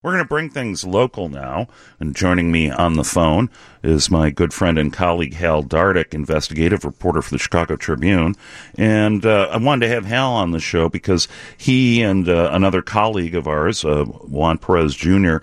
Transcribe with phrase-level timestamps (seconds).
[0.00, 1.66] We're going to bring things local now,
[1.98, 3.50] and joining me on the phone
[3.82, 8.36] is my good friend and colleague Hal Dardick, investigative reporter for the Chicago Tribune.
[8.76, 11.26] And uh, I wanted to have Hal on the show because
[11.56, 15.38] he and uh, another colleague of ours, uh, Juan Perez Jr.,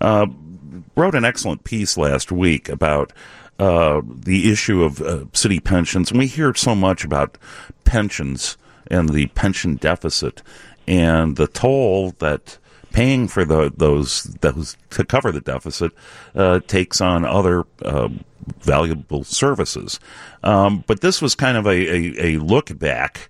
[0.00, 0.26] uh,
[0.96, 3.12] wrote an excellent piece last week about
[3.60, 6.10] uh, the issue of uh, city pensions.
[6.10, 7.38] And we hear so much about
[7.84, 8.56] pensions
[8.88, 10.42] and the pension deficit
[10.88, 12.58] and the toll that
[12.92, 15.92] paying for the, those those to cover the deficit
[16.34, 18.08] uh, takes on other uh,
[18.60, 20.00] valuable services.
[20.42, 23.28] Um, but this was kind of a, a, a look back.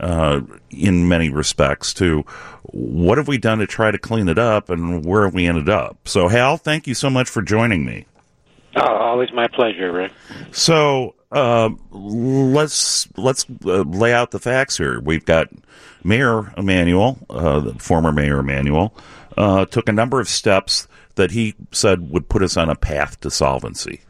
[0.00, 2.24] Uh, in many respects, to
[2.62, 5.68] what have we done to try to clean it up and where have we ended
[5.68, 6.08] up?
[6.08, 8.06] So, Hal, thank you so much for joining me.
[8.74, 10.12] Oh, always my pleasure, Rick.
[10.50, 15.00] So, uh, let's let's uh, lay out the facts here.
[15.00, 15.48] We've got
[16.04, 18.94] Mayor Emanuel, uh, the former Mayor Emanuel,
[19.36, 23.20] uh, took a number of steps that he said would put us on a path
[23.20, 24.00] to solvency.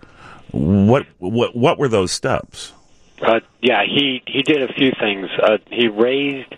[0.50, 2.72] What what what were those steps?
[3.20, 5.28] Uh, yeah, he he did a few things.
[5.40, 6.52] Uh, he raised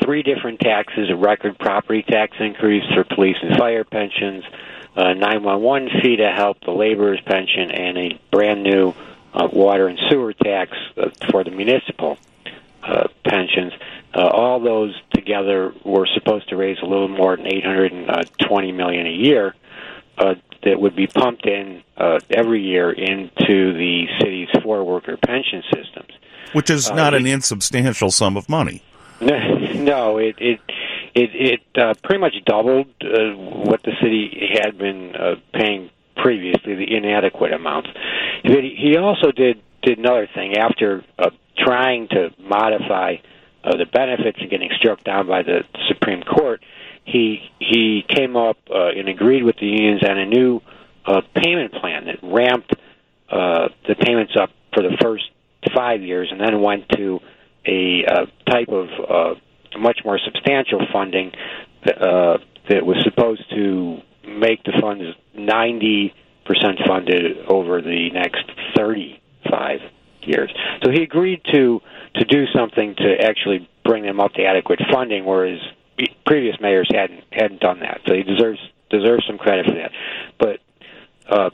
[0.00, 4.44] three different taxes: a record property tax increase for police and fire pensions,
[4.94, 8.94] a 911 fee to help the laborers' pension, and a brand new
[9.36, 12.18] uh, water and sewer tax uh, for the municipal
[12.82, 13.72] uh, pensions.
[14.14, 19.10] Uh, all those together were supposed to raise a little more than 820 million a
[19.10, 19.54] year.
[20.16, 20.34] Uh,
[20.64, 26.10] that would be pumped in uh, every year into the city's four-worker pension systems,
[26.54, 28.82] which is not uh, an insubstantial sum of money.
[29.76, 30.60] No, it it
[31.14, 36.74] it, it uh, pretty much doubled uh, what the city had been uh, paying previously,
[36.74, 37.90] the inadequate amounts.
[38.46, 40.56] But he also did did another thing.
[40.56, 43.16] After uh, trying to modify
[43.64, 46.60] uh, the benefits and getting struck down by the Supreme Court,
[47.04, 50.60] he he came up uh, and agreed with the unions on a new
[51.06, 52.72] uh, payment plan that ramped
[53.30, 55.24] uh, the payments up for the first
[55.74, 57.18] five years, and then went to
[57.66, 59.34] a uh, type of uh,
[59.78, 61.32] much more substantial funding
[61.84, 62.38] that, uh,
[62.68, 65.04] that was supposed to make the funds
[65.34, 66.22] ninety percent
[66.86, 68.44] funded over the next
[68.76, 69.80] thirty-five
[70.22, 70.52] years.
[70.82, 71.80] So he agreed to
[72.14, 75.60] to do something to actually bring them up to adequate funding, whereas
[76.24, 78.00] previous mayors hadn't hadn't done that.
[78.06, 78.58] So he deserves
[78.90, 79.92] deserves some credit for that.
[80.38, 80.60] But
[81.28, 81.50] uh,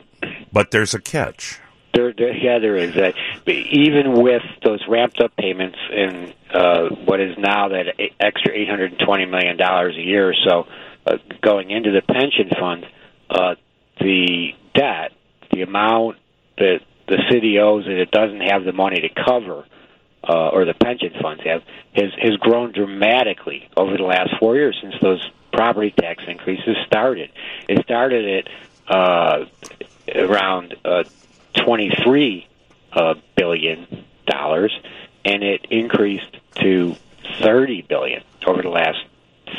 [0.53, 1.61] but there's a catch.
[1.95, 2.97] There, there, yeah, there is.
[2.97, 3.13] Uh,
[3.47, 7.85] even with those ramped up payments and uh, what is now that
[8.19, 10.67] extra eight hundred and twenty million dollars a year or so
[11.07, 12.87] uh, going into the pension fund,
[13.29, 13.55] uh,
[14.01, 14.32] the
[15.63, 16.19] the amount
[16.59, 19.65] that the city owes and it doesn't have the money to cover,
[20.29, 21.63] uh, or the pension funds have,
[21.95, 27.31] has has grown dramatically over the last four years since those property tax increases started.
[27.69, 29.47] It started at uh,
[30.15, 31.05] around uh,
[31.55, 32.47] twenty three
[32.93, 34.73] uh, billion dollars,
[35.25, 36.97] and it increased to
[37.41, 39.05] thirty billion over the last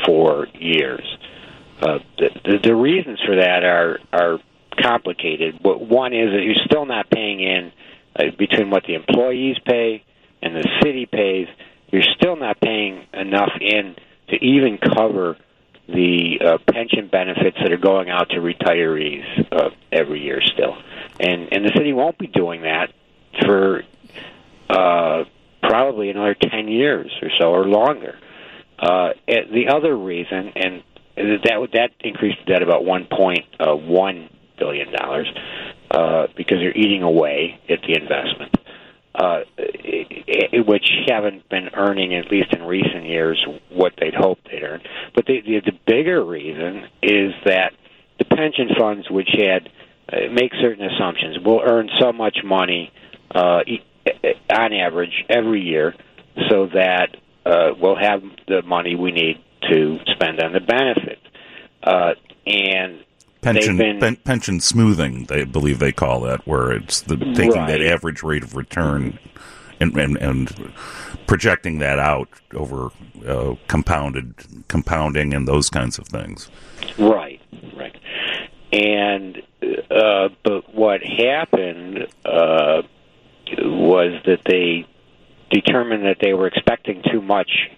[0.05, 1.17] four years.
[1.81, 4.39] Uh, the, the, the reasons for that are are
[4.83, 5.59] complicated.
[5.61, 7.71] But one is that you're still not paying in
[8.15, 10.03] uh, between what the employees pay
[10.41, 11.47] and the city pays.
[11.91, 13.95] You're still not paying enough in
[14.29, 15.37] to even cover
[15.87, 20.77] the uh, pension benefits that are going out to retirees uh, every year still,
[21.19, 22.93] and and the city won't be doing that
[23.41, 23.83] for
[24.69, 25.25] uh,
[25.61, 28.17] probably another ten years or so or longer.
[28.79, 30.83] Uh, the other reason, and
[31.15, 35.27] that that increased the debt about one point uh, one billion dollars
[35.91, 38.55] uh, because they're eating away at the investment,
[39.15, 39.41] uh,
[40.65, 44.81] which haven't been earning at least in recent years what they'd hoped they'd earn.
[45.15, 47.73] But the, the, the bigger reason is that
[48.17, 49.69] the pension funds, which had
[50.11, 52.91] uh, make certain assumptions, will earn so much money
[53.33, 53.61] uh,
[54.49, 55.95] on average every year,
[56.49, 57.15] so that
[57.45, 61.19] uh, we'll have the money we need to spend on the benefit.
[61.81, 62.13] Uh,
[62.45, 63.03] and
[63.43, 65.25] pension been, pen, pension smoothing.
[65.25, 67.67] They believe they call that, where it's the taking right.
[67.67, 69.19] that average rate of return
[69.79, 70.73] and and, and
[71.27, 72.89] projecting that out over
[73.27, 74.33] uh, compounded
[74.67, 76.49] compounding and those kinds of things.
[76.97, 77.41] Right,
[77.75, 77.95] right.
[78.71, 79.41] And
[79.91, 82.81] uh, but what happened uh,
[83.57, 84.87] was that they
[85.51, 87.69] determined that they were expecting too much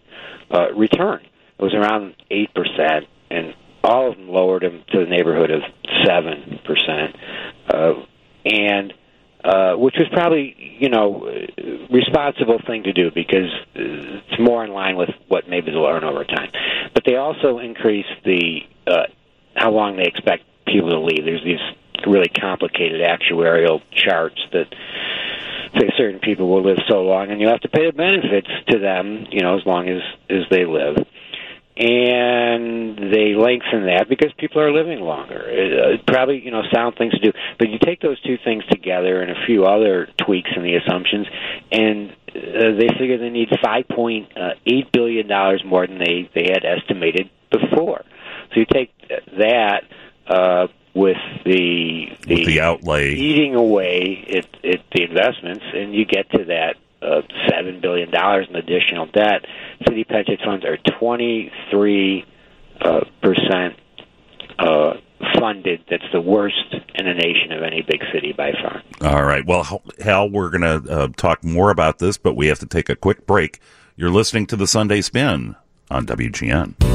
[0.52, 1.22] uh, return.
[1.58, 3.54] It was around eight percent, and
[3.86, 5.62] all of them lowered them to the neighborhood of
[6.06, 7.16] seven percent,
[7.70, 7.94] uh,
[8.46, 8.94] and
[9.44, 11.30] uh, which was probably you know
[11.92, 16.24] responsible thing to do because it's more in line with what maybe they'll earn over
[16.24, 16.50] time.
[16.94, 19.04] But they also increased the uh,
[19.56, 21.24] how long they expect people to leave.
[21.24, 21.62] There's these
[22.08, 24.68] really complicated actuarial charts that
[25.78, 28.80] say certain people will live so long, and you have to pay the benefits to
[28.80, 31.06] them, you know, as long as as they live.
[31.78, 35.44] And they lengthen that because people are living longer.
[35.46, 37.34] It, uh, probably, you know, sound things to do.
[37.60, 41.28] But you take those two things together and a few other tweaks in the assumptions,
[41.74, 44.32] and uh, they figure they need five point
[44.66, 48.06] eight billion dollars more than they they had estimated before.
[48.54, 48.94] So you take
[49.38, 49.84] that
[50.28, 56.06] uh, with the the, with the outlay eating away at, at the investments, and you
[56.06, 59.46] get to that uh, seven billion dollars in additional debt.
[59.88, 62.26] City pension funds are twenty three
[62.82, 63.76] uh, percent
[64.60, 64.94] uh,
[65.40, 65.84] funded.
[65.90, 68.82] That's the worst in the nation of any big city by far.
[69.02, 69.46] All right.
[69.46, 72.90] Well, Hal, we're going to uh, talk more about this, but we have to take
[72.90, 73.60] a quick break.
[73.96, 75.56] You're listening to the Sunday Spin
[75.90, 76.95] on WGN.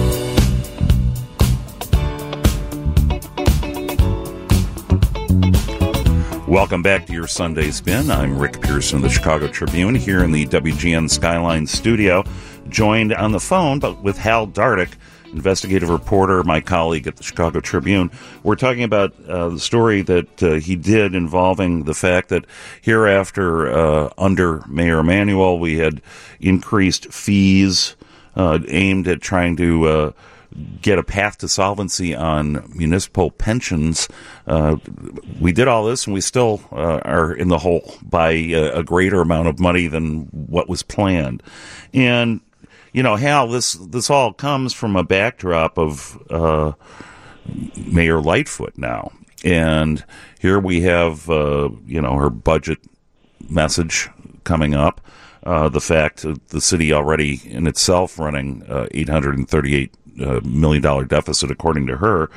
[6.51, 8.11] Welcome back to your Sunday Spin.
[8.11, 12.25] I'm Rick Pearson of the Chicago Tribune here in the WGN Skyline studio,
[12.69, 14.95] joined on the phone but with Hal Dardick,
[15.33, 18.11] investigative reporter, my colleague at the Chicago Tribune.
[18.43, 22.47] We're talking about uh, the story that uh, he did involving the fact that
[22.83, 26.03] hereafter, uh, under Mayor Emanuel, we had
[26.41, 27.95] increased fees
[28.35, 30.13] uh, aimed at trying to uh,
[30.81, 34.09] get a path to solvency on municipal pensions.
[34.47, 34.77] Uh,
[35.41, 38.83] we did all this, and we still uh, are in the hole by a, a,
[38.83, 41.43] greater amount of money than what was planned.
[41.95, 42.41] And
[42.93, 46.73] you know, Hal, this this all comes from a backdrop of uh,
[47.77, 49.13] Mayor Lightfoot now,
[49.45, 50.05] and
[50.41, 52.79] here we have uh, you know her budget
[53.49, 54.09] message
[54.45, 55.01] coming up.
[55.43, 61.05] Uh, the fact that the city already in itself running uh, 838 uh, million dollar
[61.05, 62.31] deficit, according to her.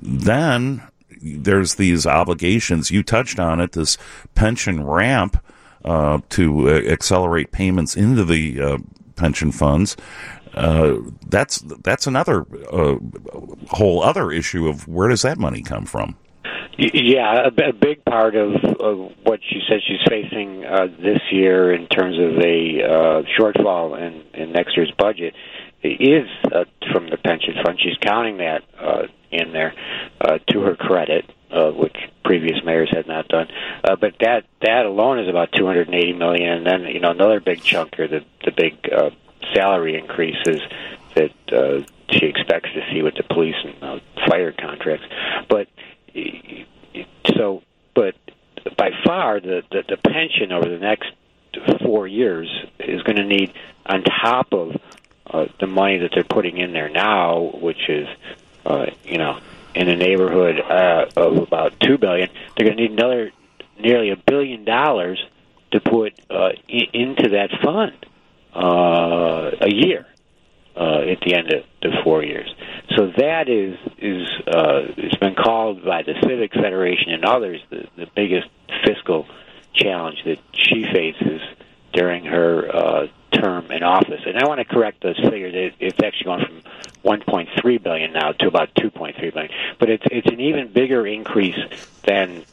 [0.00, 0.82] Then
[1.22, 2.90] there's these obligations.
[2.90, 3.72] You touched on it.
[3.72, 3.98] This
[4.34, 5.42] pension ramp
[5.84, 8.78] uh, to uh, accelerate payments into the uh,
[9.16, 9.96] pension funds.
[10.54, 10.96] Uh,
[11.28, 12.96] that's that's another uh,
[13.70, 16.16] whole other issue of where does that money come from?
[16.78, 21.74] Yeah, a, a big part of, of what she says she's facing uh, this year
[21.74, 25.34] in terms of a uh, shortfall in, in next year's budget
[25.82, 27.78] is uh, from the pension fund.
[27.80, 29.74] She's counting that uh, in there
[30.20, 33.48] uh, to her credit, uh, which previous mayors had not done.
[33.84, 37.62] Uh, but that that alone is about 280 million, and then you know another big
[37.62, 39.10] chunk are the the big uh,
[39.54, 40.60] salary increases
[41.14, 43.98] that uh, she expects to see with the police and uh,
[44.28, 45.06] fire contracts.
[45.48, 45.68] But
[47.36, 47.62] so,
[47.94, 48.14] but
[48.76, 51.12] by far the, the the pension over the next
[51.82, 52.48] four years
[52.78, 53.52] is going to need
[53.86, 54.76] on top of
[55.30, 58.08] uh, the money that they're putting in there now, which is,
[58.66, 59.38] uh, you know,
[59.74, 63.30] in the neighborhood uh, of about two billion, they're going to need another
[63.78, 65.24] nearly a billion dollars
[65.70, 68.06] to put uh, I- into that fund
[68.54, 70.06] uh, a year
[70.76, 72.52] uh, at the end of the four years.
[72.96, 77.86] So that is is uh, it's been called by the Civic Federation and others the,
[77.96, 78.48] the biggest
[78.84, 79.26] fiscal
[79.74, 81.40] challenge that she faces
[81.92, 84.20] during her uh, term in office.
[84.26, 85.72] And I want to correct those figures.
[85.78, 86.62] It's actually gone from
[87.04, 89.52] 1.3 billion now to about 2.3 billion.
[89.78, 91.58] But it's it's an even bigger increase
[92.06, 92.44] than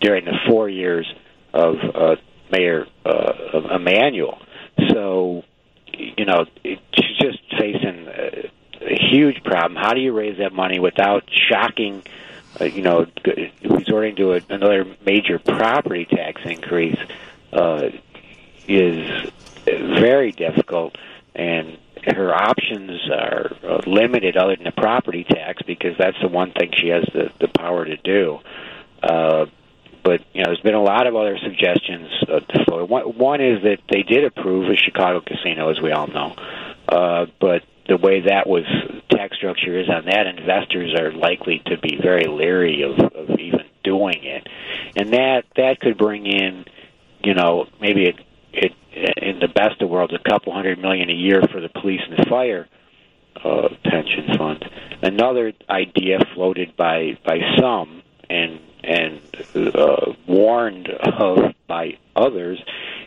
[0.00, 1.12] during the four years
[1.52, 2.16] of uh,
[2.50, 4.40] Mayor uh, Emanuel.
[4.90, 5.44] So,
[5.92, 8.50] you know, she's just facing a,
[8.80, 9.76] a huge problem.
[9.76, 12.02] How do you raise that money without shocking?
[12.60, 13.06] Uh, you know,
[13.64, 16.98] resorting to a, another major property tax increase
[17.52, 17.88] uh,
[18.68, 19.30] is
[19.64, 20.96] very difficult,
[21.34, 26.52] and her options are uh, limited other than the property tax because that's the one
[26.52, 28.40] thing she has the, the power to do.
[29.02, 29.46] Uh,
[30.04, 32.08] but you know, there's been a lot of other suggestions.
[32.28, 36.34] Uh, one, one is that they did approve a Chicago casino, as we all know,
[36.88, 38.64] uh, but the way that was
[39.10, 43.64] tax structure is on that, investors are likely to be very leery of, of even
[43.84, 44.48] doing it,
[44.96, 46.64] and that that could bring in,
[47.22, 48.16] you know, maybe it,
[48.52, 48.72] it
[49.42, 52.26] the best of worlds, a couple hundred million a year for the police and the
[52.30, 52.68] fire
[53.44, 54.64] uh, pension fund.
[55.02, 59.20] Another idea floated by by some and and
[59.54, 62.62] uh, warned of by others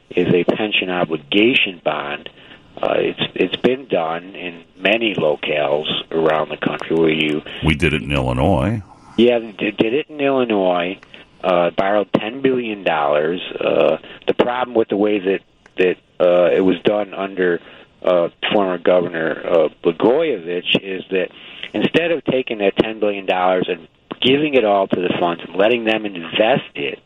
[0.09, 2.29] is a pension obligation bond.
[2.77, 7.41] Uh, it's it's been done in many locales around the country where you.
[7.65, 8.83] We did it in Illinois.
[9.17, 10.99] Yeah, did, did it in Illinois.
[11.41, 13.39] Uh, borrowed ten billion dollars.
[13.57, 15.39] Uh, the problem with the way that
[15.77, 17.59] that uh, it was done under
[18.01, 21.29] uh, former Governor uh, Blagojevich is that
[21.73, 23.87] instead of taking that ten billion dollars and
[24.21, 26.99] giving it all to the funds and letting them invest it,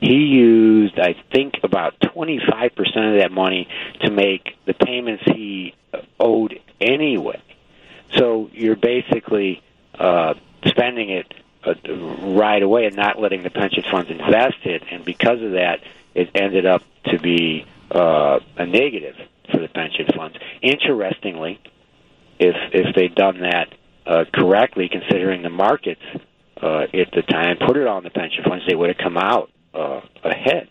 [0.00, 3.68] he used, I think, about 25% of that money
[4.00, 5.74] to make the payments he
[6.20, 7.40] owed anyway.
[8.16, 9.62] So you're basically
[9.98, 10.34] uh,
[10.66, 11.32] spending it
[11.64, 11.74] uh,
[12.36, 15.80] right away and not letting the pension funds invest it, and because of that,
[16.14, 19.14] it ended up to be uh, a negative
[19.50, 20.36] for the pension funds.
[20.62, 21.60] Interestingly,
[22.38, 23.68] if if they'd done that
[24.06, 26.02] uh, correctly, considering the markets
[26.62, 29.50] uh, at the time, put it on the pension funds, they would have come out
[29.74, 30.68] uh, ahead.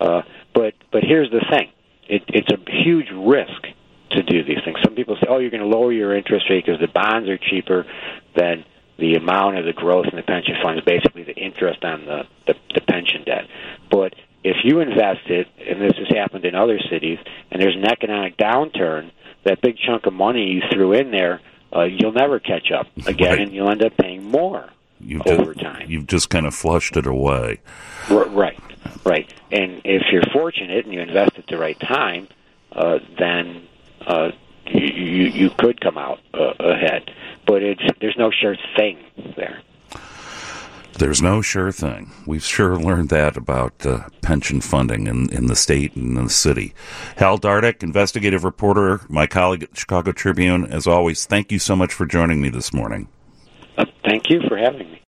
[0.00, 0.22] Uh,
[0.54, 1.70] but but here's the thing:
[2.08, 3.66] it, it's a huge risk
[4.10, 4.78] to do these things.
[4.84, 7.38] Some people say, "Oh, you're going to lower your interest rate because the bonds are
[7.38, 7.86] cheaper
[8.34, 8.64] than
[8.98, 12.22] the amount of the growth in the pension fund is basically the interest on the,
[12.46, 13.46] the, the pension debt."
[13.90, 14.14] But
[14.50, 17.18] if you invest it, and this has happened in other cities,
[17.50, 19.10] and there's an economic downturn,
[19.44, 21.40] that big chunk of money you threw in there,
[21.74, 23.40] uh, you'll never catch up again, Right.
[23.40, 25.90] and you'll end up paying more You've over just, time.
[25.90, 27.60] You've just kind of flushed it away.
[28.10, 28.58] R- Right,
[29.04, 29.28] right.
[29.50, 32.28] And if you're fortunate and you invest at the right time,
[32.72, 33.62] uh, then
[34.06, 34.30] uh,
[34.66, 37.10] you, you you could come out uh, ahead.
[37.46, 38.98] But it's there's no sure thing
[39.36, 39.60] there.
[40.98, 42.10] There's no sure thing.
[42.26, 46.30] We've sure learned that about uh, pension funding in, in the state and in the
[46.30, 46.72] city.
[47.16, 51.76] Hal Dardick, investigative reporter, my colleague at the Chicago Tribune, as always, thank you so
[51.76, 53.08] much for joining me this morning.
[53.76, 55.02] Uh, thank you for having me.